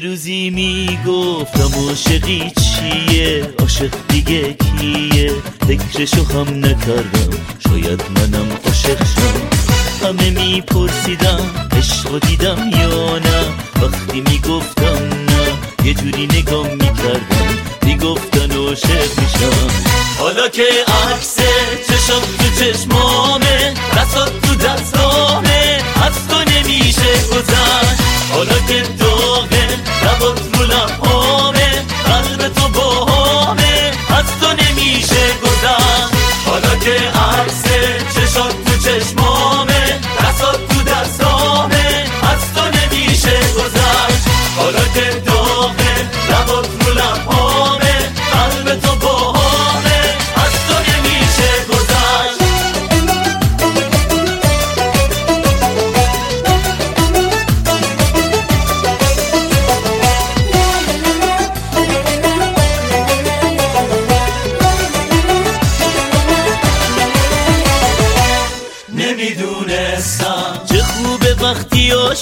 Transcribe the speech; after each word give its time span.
روزی 0.00 0.50
می‌گفتم 0.50 1.70
عاشقی 1.88 2.52
چیه؟ 2.60 3.54
عاشق 3.58 3.94
دیگه 4.08 4.54
کیه؟ 4.54 5.32
فکرشو 5.68 6.24
هم 6.24 6.64
نکردم 6.64 7.30
شاید 7.68 8.02
منم 8.10 8.48
عاشق 8.66 8.98
شم 8.98 9.48
همه 10.06 10.30
میپرسیدم 10.30 11.68
عشق 11.78 12.18
دیدم 12.26 12.70
یا 12.80 13.18
نه؟ 13.18 13.44
وقتی 13.82 14.20
می‌گفتم 14.20 15.08
نه 15.28 15.86
یه 15.86 15.94
جوری 15.94 16.26
نگام 16.26 16.66
می‌کردم 16.66 17.48
می‌گفتن 17.82 18.50
عاشق 18.56 19.20
میشم. 19.20 19.70
حالا 20.18 20.48
که 20.48 20.66
عکس 21.12 21.37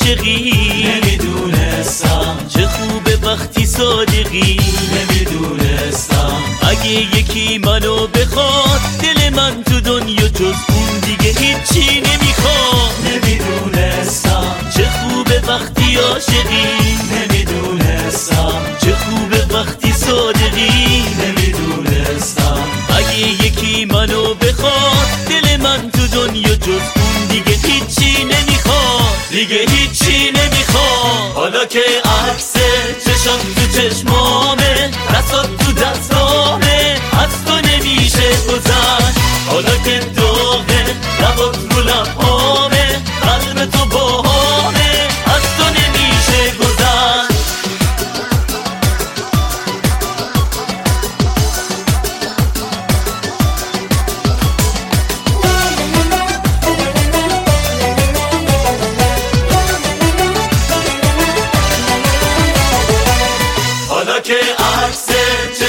chérie. 0.06 0.55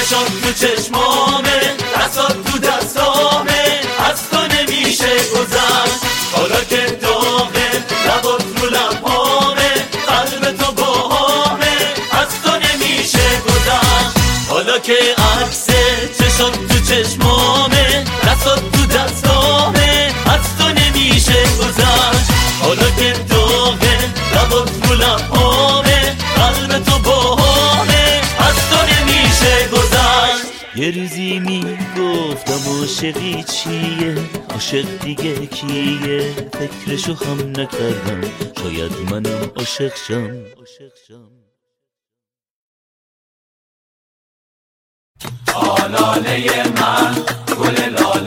نشان 0.08 0.52
چشمامه 0.54 1.57
عاشقی 32.98 33.42
چیه؟ 33.42 34.14
عاشق 34.50 34.98
دیگه 35.04 35.46
کیه؟ 35.46 36.32
فکرشو 36.32 37.14
هم 37.14 37.50
نکردم. 37.50 38.20
شاید 38.62 38.92
منم 39.10 39.50
عاشق 39.56 39.96
شم. 39.96 40.44
آلاله 45.54 46.68
من 46.68 47.14
گل 47.58 47.76
لاله 47.76 48.17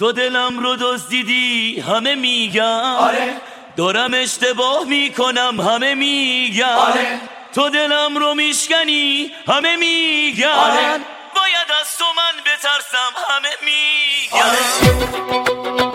تو 0.00 0.12
دلم 0.12 0.58
رو 0.58 0.76
دزدیدی 0.76 1.80
همه 1.80 2.14
میگن. 2.14 2.96
آره. 2.98 3.36
دارم 3.76 4.14
اشتباه 4.14 4.84
می‌کنم 4.84 5.60
همه 5.60 5.94
میگن. 5.94 6.64
آره. 6.64 7.20
تو 7.54 7.70
دلم 7.70 8.16
رو 8.18 8.34
میشکنی 8.34 9.32
همه 9.48 9.76
میگن. 9.76 10.46
آره. 10.48 10.90
باید 11.34 11.70
از 11.80 11.98
تو 11.98 12.04
من 12.16 12.42
بترسم 12.44 13.12
همه 13.30 13.48
میگن. 13.64 14.46
آره. 14.46 15.89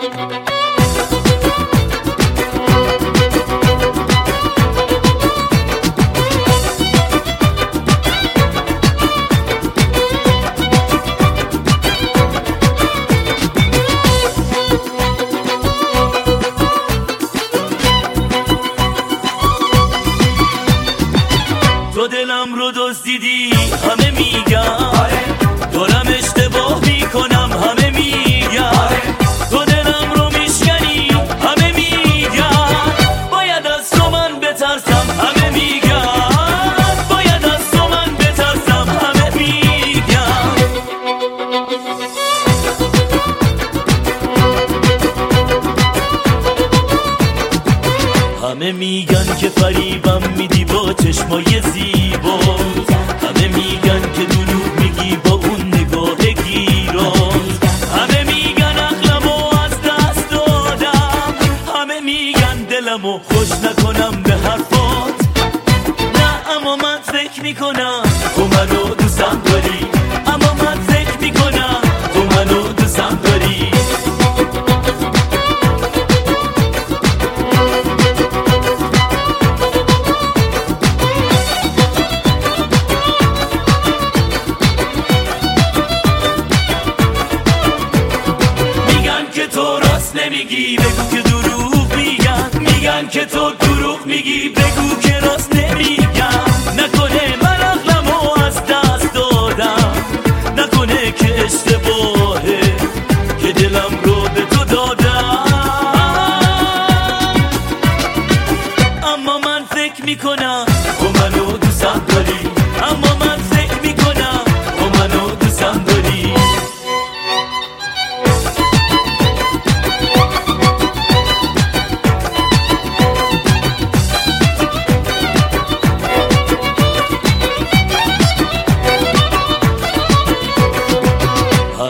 همه 48.50 48.72
میگن 48.72 49.36
که 49.36 49.48
فریبم 49.48 50.22
میدی 50.36 50.64
با 50.64 50.92
چشمای 50.92 51.44
زیبا. 51.44 52.38
همه 53.22 53.48
میگن 53.48 54.00
که 54.12 54.24
دروغ 54.24 54.80
میگی 54.80 55.16
با 55.16 55.30
اون 55.30 55.74
نگاه 55.74 56.16
گیران 56.16 57.40
همه 57.96 58.24
میگن 58.24 58.78
عقلمو 58.78 59.58
از 59.64 59.70
دست 59.82 60.30
دادم. 60.30 61.34
همه 61.76 62.00
میگن 62.00 62.56
دلمو 62.56 63.18
خوش 63.18 63.50
نکنم 63.50 64.22
به 64.22 64.32
حرفات. 64.32 65.14
نه 66.14 66.50
اما 66.56 66.76
من 66.76 66.98
فکر 67.02 67.42
می‌کنم 67.42 68.02
تو 68.36 68.44
منو 68.44 68.94
دوستم 68.94 69.42
داری. 69.44 69.85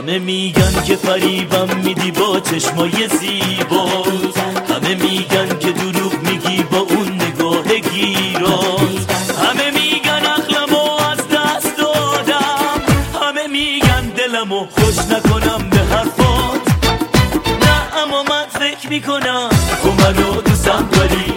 همه 0.07 0.19
میگن 0.19 0.83
که 0.87 0.97
فریبم 0.97 1.77
میدی 1.85 2.11
با 2.11 2.41
چشمای 2.41 3.09
زیبا. 3.09 3.85
همه 4.69 4.95
میگن 4.95 5.59
که 5.59 5.73
دروغ 5.73 6.13
میگی 6.23 6.63
با 6.63 6.79
اون 6.79 7.13
نگاه 7.15 7.65
گیرا 7.65 8.61
همه 9.43 9.71
میگن 9.71 10.23
اخلمو 10.27 10.91
از 11.11 11.19
دست 11.19 11.77
دادم. 11.79 12.83
همه 13.23 13.47
میگن 13.47 14.03
دلمو 14.17 14.67
خوش 14.67 14.99
نکنم 14.99 15.71
به 15.71 15.79
حرفات. 15.79 16.61
نه 17.63 18.03
اما 18.03 18.23
من 18.23 18.47
فکر 18.61 18.89
می‌کنم 18.89 19.49
تو 19.83 19.93
منو 19.93 20.41
دوستم 20.41 20.89
داری. 20.93 21.35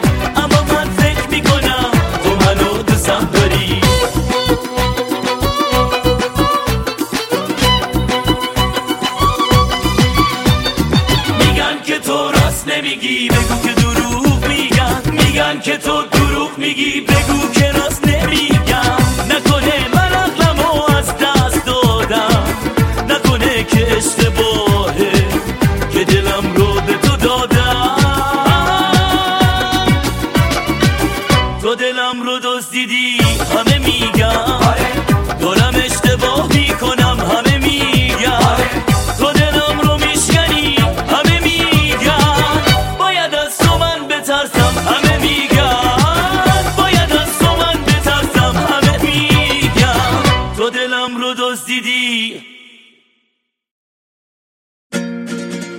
که 15.63 15.77
تو 15.77 16.01
دروغ 16.01 16.57
میگی 16.57 17.01
بگو 17.01 17.58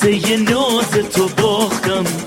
واسه 0.00 0.36
ناز 0.36 0.90
تو 0.90 1.28
باختم. 1.42 2.19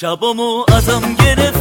شبامو 0.00 0.64
ازم 0.76 1.14
گرفتی 1.14 1.59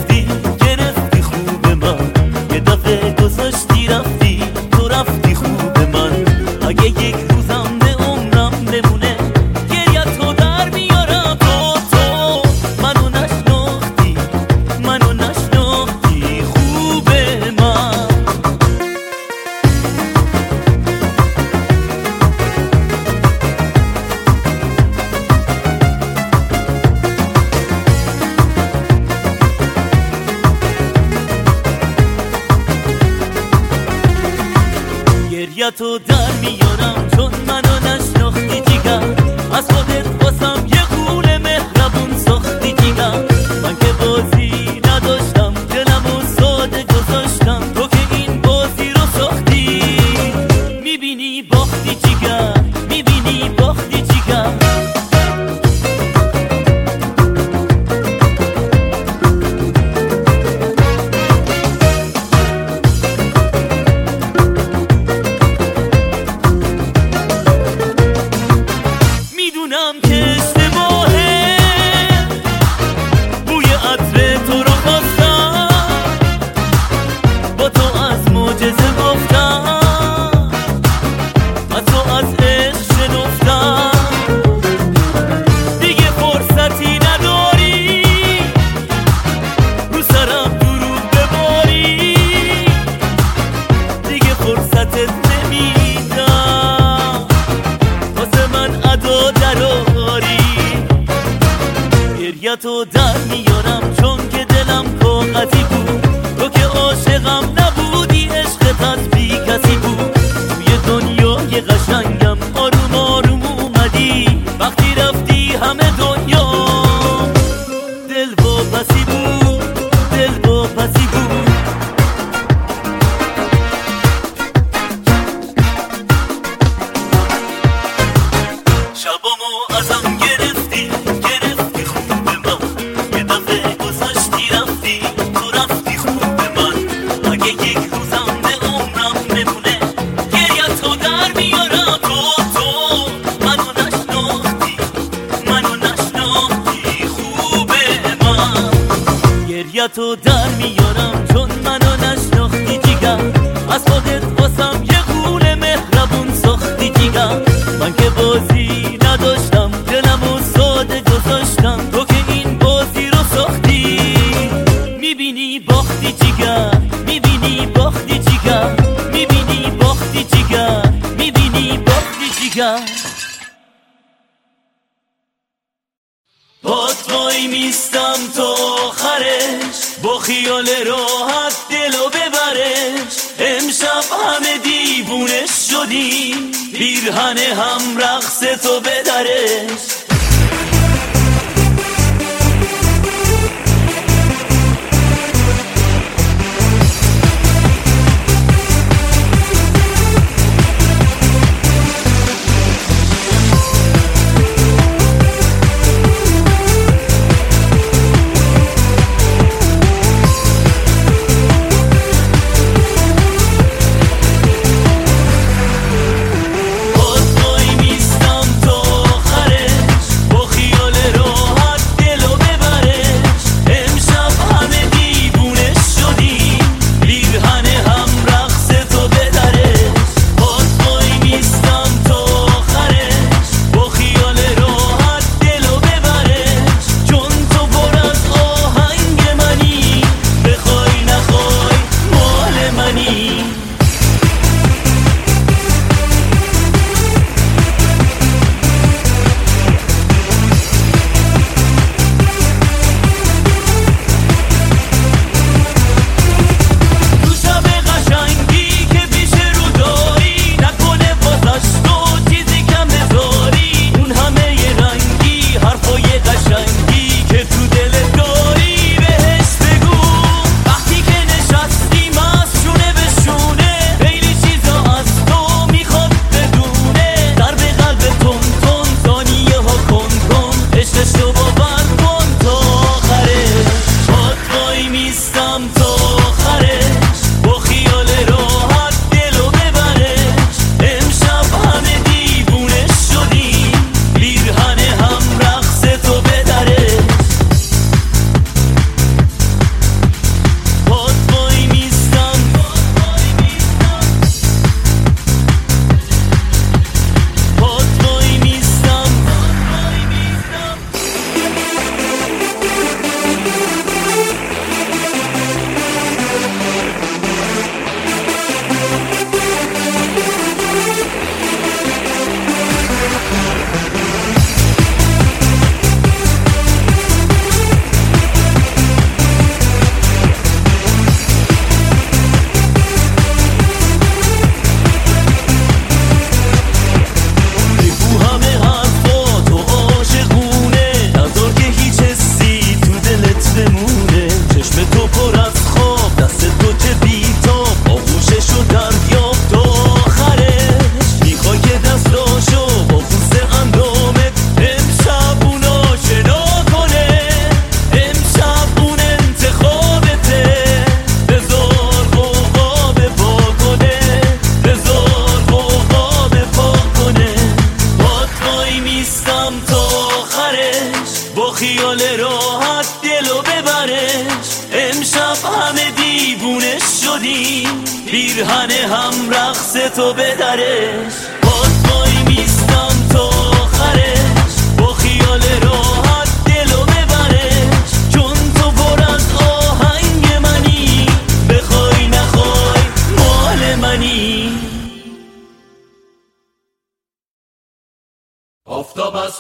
خیال 371.60 372.02
راحت 372.20 372.88
دلو 373.04 373.42
ببرش 373.42 374.48
امشب 374.74 375.38
همه 375.46 375.92
دیوونه 375.92 376.78
شدیم. 377.04 377.84
بیرهن 378.12 378.72
هم 378.72 379.30
رقص 379.30 379.74
تو 379.96 380.14
بدرش. 380.14 381.14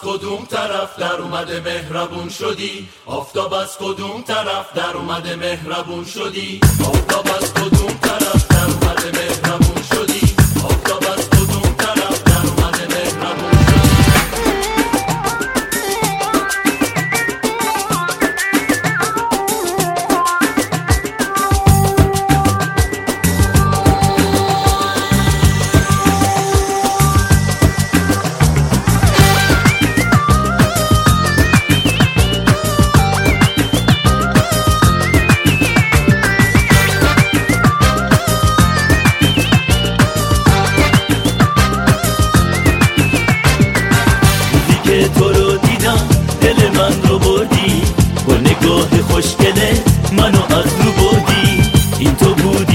کدوم 0.02 0.46
طرف 0.46 1.00
در 1.00 1.16
اومده 1.16 1.60
مهربون 1.60 2.30
شدی؟ 2.30 2.90
آفتاب 3.06 3.54
از 3.54 3.78
کدوم 3.78 4.22
طرف 4.22 4.74
در 4.74 4.98
اومده 4.98 5.36
مهربون 5.36 6.06
شدی؟ 6.06 6.60
آفتاب 6.86 7.28
از 7.42 7.54
کدوم 7.54 7.94
طرف 8.02 8.48
در 8.48 8.66
اومده 8.66 9.12
مهربون 9.12 9.84
شدی؟ 9.84 10.09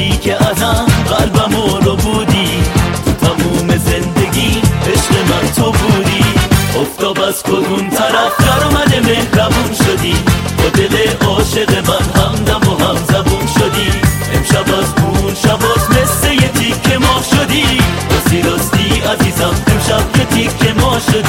بودی 0.05 0.19
که 0.19 0.37
ازم 0.51 0.87
قلبم 1.09 1.57
رو 1.85 1.97
بودی. 1.97 2.63
تو 3.05 3.27
تموم 3.27 3.77
زندگی 3.77 4.63
عشق 4.93 5.31
من 5.31 5.53
تو 5.57 5.73
بودی. 5.73 6.25
افتاب 6.81 7.21
از 7.21 7.43
کدوم 7.43 7.89
طرف 7.91 8.33
در 8.39 8.67
اومده 8.67 9.01
مهربون 9.01 9.75
شدی. 9.75 10.17
با 10.59 10.69
دل 10.69 11.27
عاشق 11.27 11.71
من 11.89 12.23
همدم 12.23 12.69
و 12.69 12.85
هم 12.85 12.97
زبون 12.97 13.47
شدی. 13.47 13.91
امشب 14.35 14.75
از 14.79 15.05
اون 15.05 15.35
شباز 15.35 15.91
مثل 15.91 16.33
یه 16.33 16.49
تیک 16.49 16.97
ما 17.01 17.23
شدی. 17.31 17.65
راستی 18.15 18.43
راستی 18.43 19.01
عزیزم 19.01 19.55
امشب 19.67 20.19
یه 20.19 20.25
تیک 20.25 20.77
ما 20.77 20.99
شدی. 20.99 21.24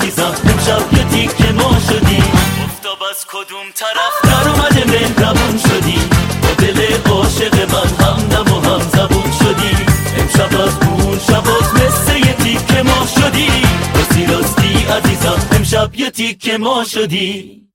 عزیزم 0.00 0.34
امشب 0.44 0.92
یه 0.92 1.04
تیک 1.04 1.50
ما 1.50 1.78
شدی 1.88 2.22
افتاب 2.64 3.02
از 3.10 3.26
کدوم 3.28 3.66
طرف 3.74 4.14
در 4.22 4.48
اومده 4.50 4.84
من 5.18 5.58
شدی 5.58 5.98
با 6.42 6.54
دل 6.58 7.10
عاشق 7.10 7.54
من 7.54 8.06
هم 8.06 8.28
دم 8.28 8.52
و 8.52 8.60
هم 8.60 8.80
زبون 8.80 9.32
شدی 9.32 9.76
امشب 10.18 10.60
از 10.60 10.88
اون 10.88 11.18
شباز 11.18 11.74
مثل 11.74 12.16
یه 12.16 12.32
تیک 12.32 12.70
ما 12.70 13.06
شدی 13.06 13.48
راستی 13.94 14.26
راستی 14.26 14.86
عزیزم 14.86 15.48
امشب 15.52 15.94
یه 15.94 16.10
تیک 16.10 16.50
ما 16.50 16.84
شدی 16.84 17.67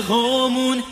خنده 0.00 0.14
هامون 0.14 0.82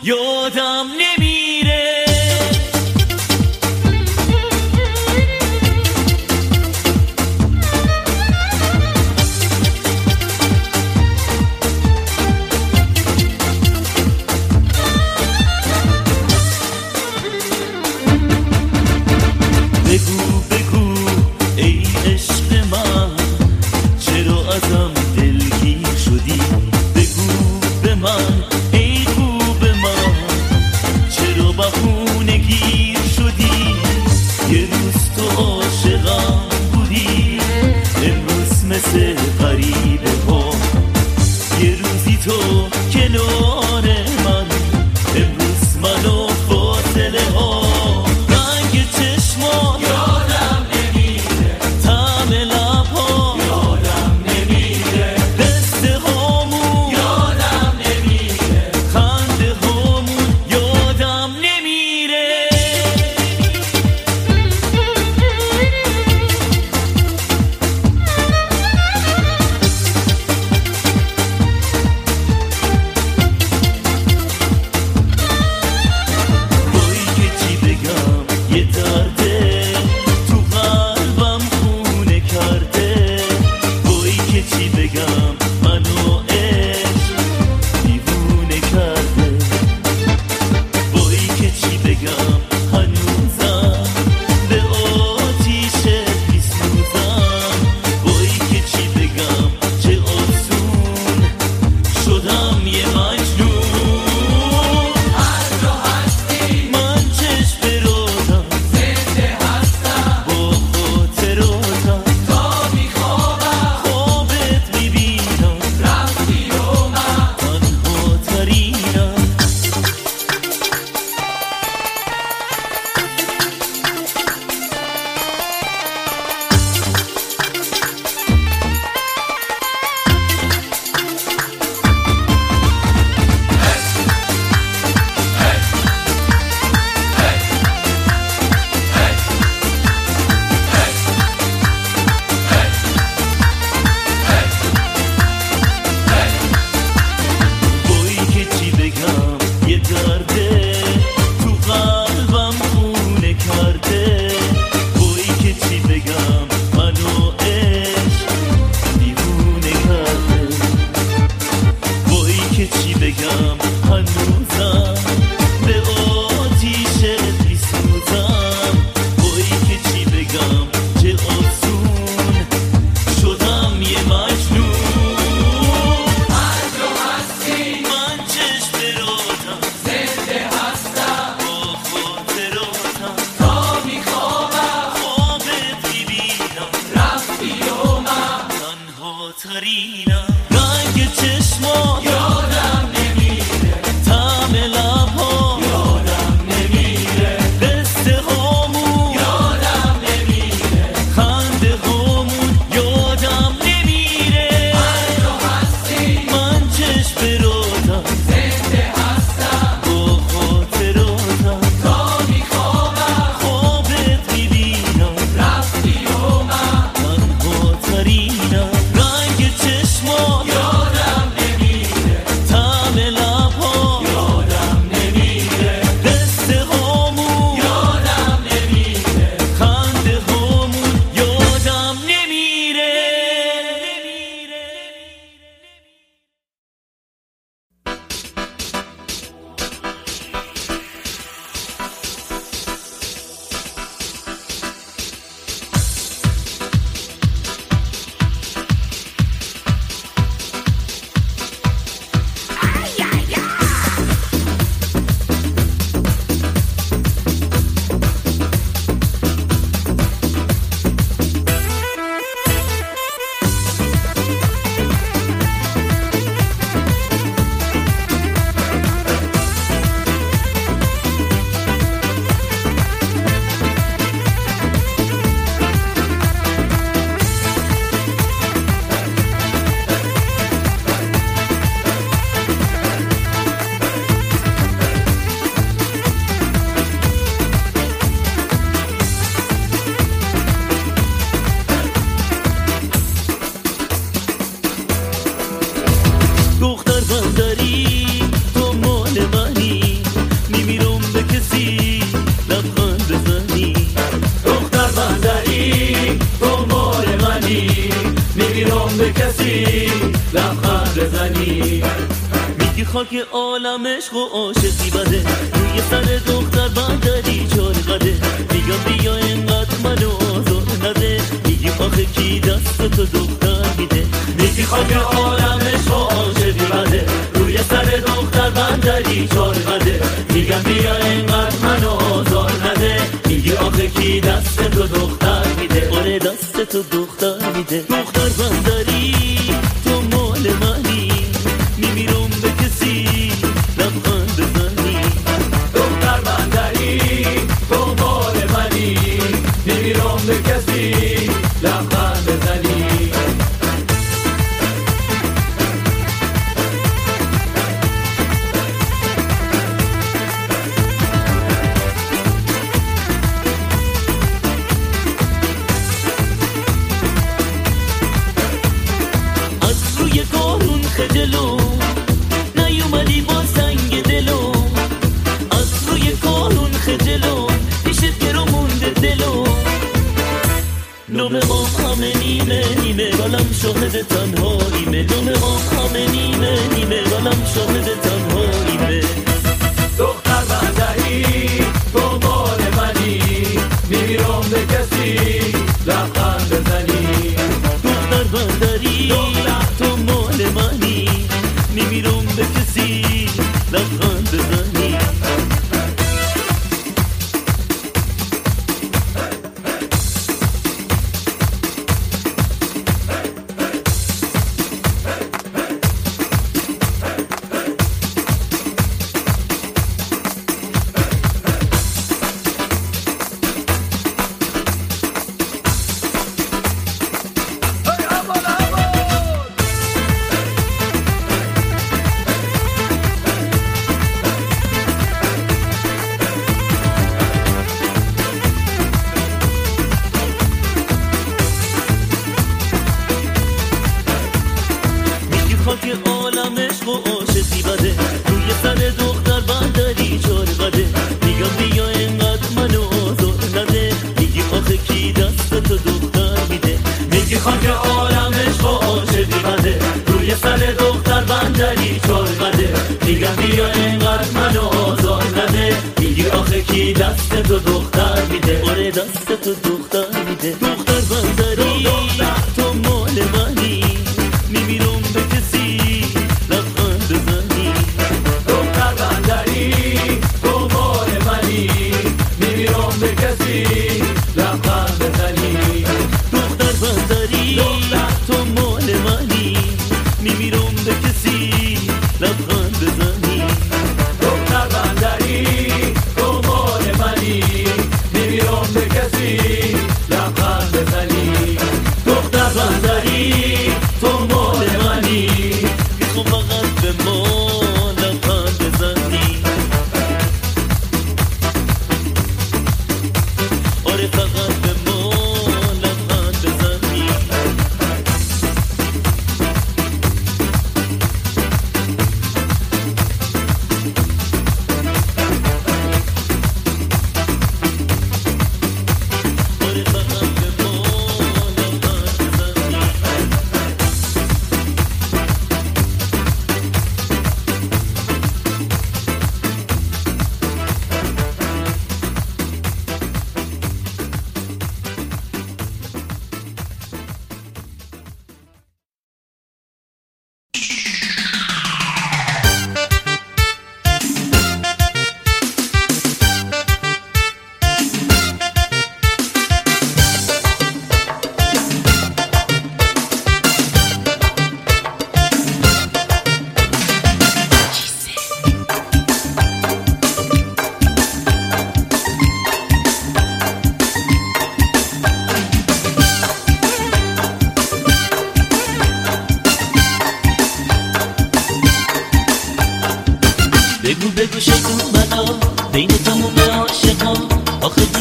عشق 313.99 314.15
و 314.15 314.25
عاشقی 314.25 314.89
بده. 314.89 315.23
روی 315.53 315.81
سر 315.89 316.31
دختر 316.31 316.67
بندری 316.67 317.47
چار 317.55 317.73
قده 317.73 318.15
میگم 318.51 318.81
بیا 318.85 319.15
اینقدر 319.15 319.77
منو 319.83 320.09
آزار 320.09 320.63
نده. 320.83 321.21
میگی 321.45 321.69
آخه 321.69 322.05
کی 322.05 322.39
دست 322.39 322.77
تو 322.77 323.05
دختر 323.05 323.65
میده؟ 323.77 324.05
میگی 324.37 324.63
خاک 324.63 324.93
عالم 324.93 325.59
عشق 325.73 325.91
و 325.91 326.03
عاشقی 326.03 326.51
بده. 326.51 327.05
روی 327.33 327.57
سر 327.57 327.83
دختر 328.07 328.49
بندری 328.49 329.27
چار 329.27 329.55
قده 329.55 330.01
میگم 330.33 330.63
بیا 330.63 330.95
اینقدر 330.95 331.57
منو 331.63 331.89
آزار 331.89 332.51
نده. 332.51 333.01
میگی 333.25 333.53
آخه 333.53 333.87
کی 333.87 334.21
دست 334.21 334.69
تو 334.69 334.87
دختر 334.87 335.45
میده؟ 335.59 335.89
آره 335.89 336.19
دست 336.19 336.63
تو 336.71 336.83
دختر 336.91 337.51
میده. 337.55 337.79
دختر 337.89 338.29
بندری 338.29 338.88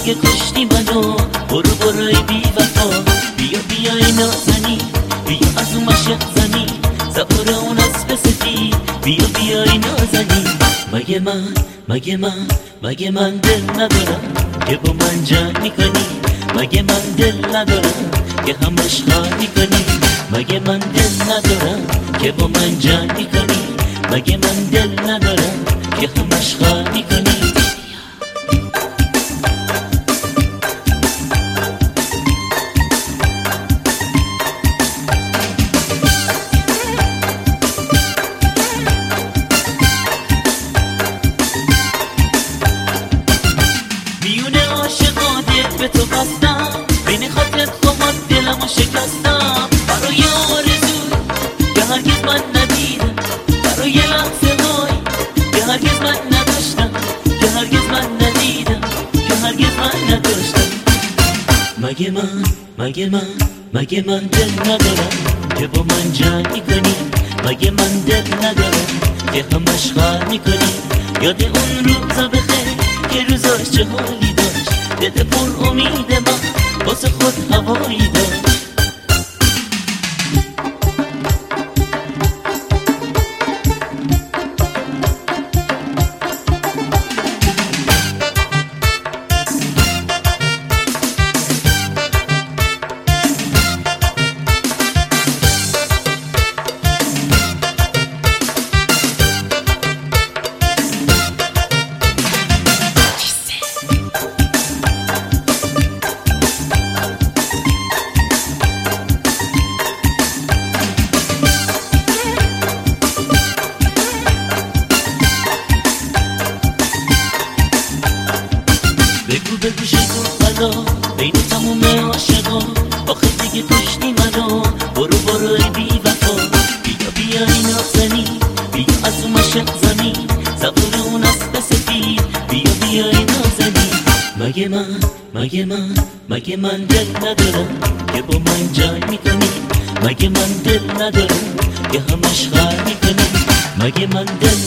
دیگه 0.09 0.21
کشتی 0.21 0.65
منو 0.65 1.17
برو 1.49 1.75
برو 1.81 2.05
ای 2.05 2.23
بی 2.29 2.43
وفا 2.57 2.89
بیا 3.37 3.59
بیا 3.69 3.93
نازنی 3.93 4.79
بیا 5.27 5.49
از 5.57 5.75
اون 5.75 5.85
مشق 5.85 6.19
زنی. 6.37 6.67
سوار 7.15 7.51
اون 7.51 7.79
اسب 7.79 8.15
سفید 8.15 8.75
بیا 9.05 9.25
بیا 9.35 9.65
نازنی 9.65 10.45
مگه 10.93 11.21
من 11.21 11.45
مگه 11.89 12.17
من 12.17 12.47
مگه 12.83 13.11
من 13.11 13.37
دل 13.37 13.63
ندارم 13.71 14.21
که 14.69 14.77
با 14.77 14.93
من 14.93 15.25
جنگ 15.25 15.59
می‌کنی؟ 15.63 16.07
مگه 16.57 16.83
من 16.83 17.15
دل 17.17 17.57
ندارم 17.57 18.11
که 18.47 18.57
همش 18.63 19.03
خواهی 19.09 19.47
کنی 19.47 19.85
مگه 20.33 20.61
من 20.61 20.79
دل 20.79 21.23
ندارم 21.23 21.81
که 22.23 22.33
با 22.33 22.47
من 22.47 22.79
جنگ 22.79 23.13
می‌کنی؟ 23.17 23.63
مگه 24.13 24.37
من 24.37 24.65
دل 24.73 25.11
ندارم 25.11 25.65
که 26.01 26.09
همش 26.17 26.55
خواهی 26.55 26.85
می‌کنی؟ 26.95 27.28
مگه 62.79 63.09
من 63.09 63.27
مگه 63.75 64.05
من 64.07 64.19
دل 64.19 64.51
ندارم 64.61 65.11
که 65.59 65.67
با 65.67 65.83
من 65.83 66.13
جنگ 66.13 66.53
می‌کنی 66.53 66.95
مگه 67.45 67.71
من 67.71 68.01
دل 68.07 68.35
ندارم 68.47 68.87
که 69.33 69.45
همش 69.53 69.93
خواهد 69.93 70.31
می‌کنی 70.31 70.73
یاد 71.23 71.43
اون 71.43 71.85
روزا 71.85 72.29
بخیر 72.29 72.69
که 73.11 73.25
روزاش 73.33 73.71
چه 73.71 73.85
حالی 73.85 74.33
داشت 74.33 74.71
دل 75.01 75.25
پر 75.25 75.67
امید 75.67 76.13
من 76.13 76.87
واسه 76.87 77.09
خود 77.09 77.53
هوایی 77.53 78.09
داشت 78.15 78.58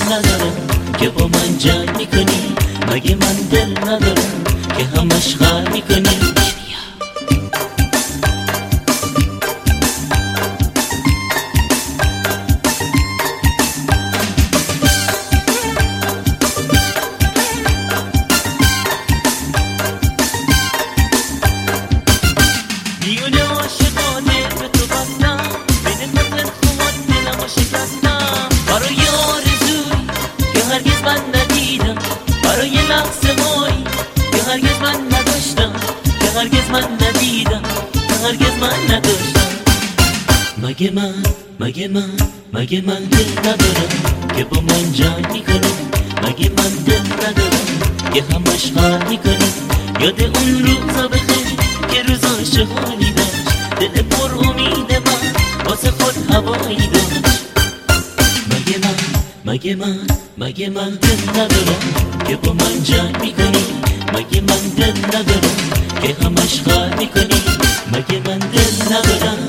دل 0.02 0.14
ندارم 0.14 0.54
که 1.00 1.10
با 1.10 1.28
من 1.28 1.58
جای 1.58 1.88
می‌کنی؟ 1.98 2.56
مگه 2.92 3.16
من 3.16 3.36
دل 3.52 3.78
ندارم 3.90 4.44
که 4.78 5.00
همش 5.00 5.36
خواهر 5.36 5.70
می‌کنی؟ 5.70 6.18
مگه 40.82 40.92
من 40.92 41.14
مگه 41.60 41.88
من 41.88 42.10
مگه 42.54 42.82
من 42.82 43.04
دل 43.04 43.40
ندارم 43.40 43.90
که 44.38 44.44
با 44.44 44.62
من 44.62 44.92
جنگ 44.94 45.32
می‌کنی؟ 45.34 45.72
مگه 46.24 46.50
من 46.50 46.70
دل 46.86 47.00
ندارم 47.00 47.68
که 48.14 48.24
همش 48.24 48.72
خواهر 48.72 49.08
می‌کنی؟ 49.08 49.52
یاد 50.00 50.22
اون 50.22 50.64
روزا 50.66 51.08
بخیر 51.08 51.48
که 51.92 52.04
روزاش 52.04 52.52
چه 52.52 52.66
حالی 52.66 53.12
داشت. 53.12 53.32
دل 53.80 54.02
پر 54.02 54.48
امید 54.48 54.94
من 55.06 55.66
واسه 55.66 55.92
خود 55.92 56.32
هوایی 56.32 56.88
داشت. 56.88 57.26
مگه 58.50 58.78
من 58.84 58.96
مگه 59.46 59.76
من 59.76 60.00
مگه 60.38 60.70
من 60.70 60.90
دل 60.90 61.30
ندارم 61.30 61.82
که 62.28 62.36
با 62.36 62.54
من 62.54 62.84
جنگ 62.84 63.22
می‌کنی؟ 63.22 63.66
مگه 64.14 64.42
من 64.42 64.70
دل 64.78 65.18
ندارم 65.18 65.58
که 66.02 66.16
همش 66.26 66.62
خواهر 66.62 66.96
می‌کنی؟ 66.96 67.42
مگه 67.94 68.22
من 68.28 68.40
دل 68.40 68.86
ندارم 68.86 69.41